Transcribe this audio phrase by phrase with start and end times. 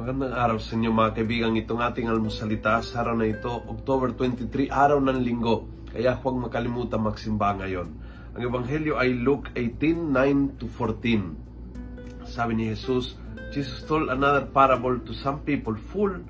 [0.00, 1.60] Magandang araw sa inyo mga kaibigan.
[1.60, 5.68] Itong ating almusalita sa araw na ito, October 23, araw ng linggo.
[5.92, 8.00] Kaya huwag makalimutan magsimba ngayon.
[8.32, 10.08] Ang Ebanghelyo ay Luke 18,
[10.56, 12.24] 9 to 14.
[12.24, 13.12] Sabi ni Jesus,
[13.52, 16.24] Jesus told another parable to some people full,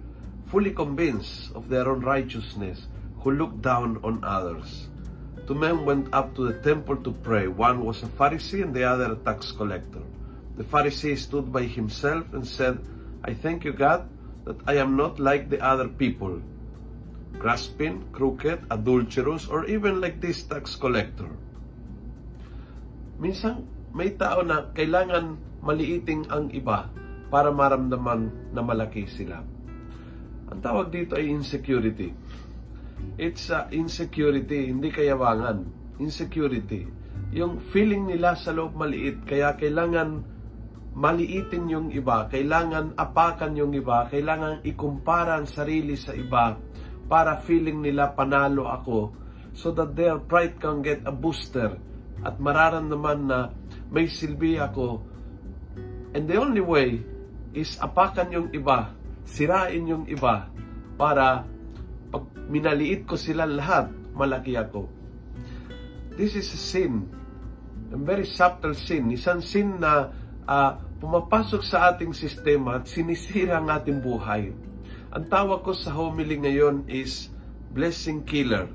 [0.51, 2.91] fully convinced of their own righteousness,
[3.23, 4.91] who looked down on others.
[5.47, 7.47] Two men went up to the temple to pray.
[7.47, 10.03] One was a Pharisee and the other a tax collector.
[10.59, 12.83] The Pharisee stood by himself and said,
[13.21, 14.09] I thank you, God,
[14.49, 16.41] that I am not like the other people,
[17.37, 21.29] grasping, crooked, adulterous, or even like this tax collector.
[23.21, 26.89] Minsan, may tao na kailangan maliiting ang iba
[27.29, 29.45] para maramdaman na malaki sila.
[30.51, 32.11] Ang tawag dito ay insecurity.
[33.21, 35.69] It's uh, insecurity, hindi kayawangan.
[36.01, 36.89] Insecurity.
[37.37, 40.25] Yung feeling nila sa loob maliit, kaya kailangan
[40.95, 46.59] maliitin yung iba, kailangan apakan yung iba, kailangan ikumpara ang sarili sa iba
[47.07, 49.15] para feeling nila panalo ako
[49.55, 51.79] so that their pride can get a booster
[52.23, 53.39] at mararamdaman na
[53.91, 55.03] may silbi ako.
[56.15, 57.03] And the only way
[57.55, 58.95] is apakan yung iba,
[59.27, 60.51] sirain yung iba
[60.99, 61.47] para
[62.11, 64.91] pag minaliit ko sila lahat, malaki ako.
[66.19, 67.09] This is a sin.
[67.91, 69.11] A very subtle sin.
[69.15, 70.11] Isang sin na
[70.51, 74.51] uh, pumapasok sa ating sistema at sinisira ang ating buhay.
[75.15, 77.31] Ang tawag ko sa homily ngayon is
[77.71, 78.67] blessing killer.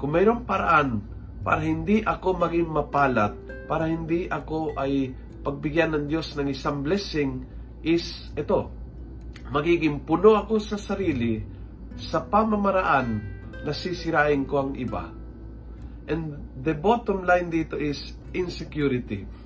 [0.00, 1.04] Kung mayroong paraan
[1.44, 3.32] para hindi ako maging mapalat,
[3.68, 5.12] para hindi ako ay
[5.44, 7.44] pagbigyan ng Diyos ng isang blessing
[7.84, 8.72] is ito.
[9.52, 11.38] Magiging puno ako sa sarili
[11.96, 13.08] sa pamamaraan
[13.62, 15.08] na sisirain ko ang iba.
[16.06, 19.45] And the bottom line dito is insecurity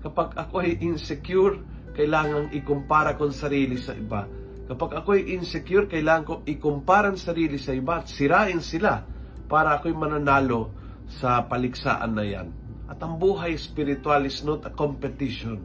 [0.00, 1.60] Kapag ako ay insecure,
[1.92, 4.24] kailangan ikumpara ko sarili sa iba.
[4.64, 9.04] Kapag ako ay insecure, kailangan ko ikumpara sarili sa iba at sirain sila
[9.50, 10.72] para ako'y mananalo
[11.10, 12.48] sa paliksaan na yan.
[12.86, 15.60] At ang buhay spiritual is not a competition.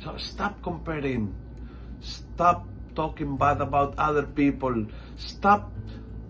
[0.00, 1.34] So stop comparing.
[2.02, 4.86] Stop talking bad about other people.
[5.18, 5.70] Stop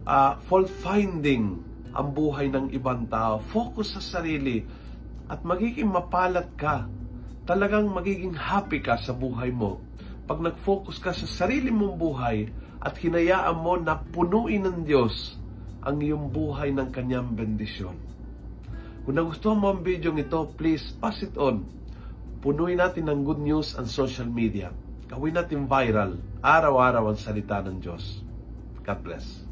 [0.08, 1.60] uh, fault-finding
[1.92, 3.40] ang buhay ng ibang tao.
[3.40, 4.64] Focus sa sarili
[5.28, 6.88] at magiging mapalat ka
[7.42, 9.82] talagang magiging happy ka sa buhay mo
[10.26, 12.46] pag nag-focus ka sa sarili mong buhay
[12.78, 15.38] at hinayaan mo na punuin ng Diyos
[15.82, 17.98] ang iyong buhay ng kanyang bendisyon.
[19.02, 21.66] Kung nagustuhan mo ang video ito, please pass it on.
[22.38, 24.70] Punuin natin ng good news ang social media.
[25.10, 28.22] Gawin natin viral, araw-araw ang salita ng Diyos.
[28.86, 29.51] God bless.